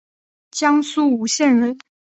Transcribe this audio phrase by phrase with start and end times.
[0.49, 1.77] 江苏吴县人。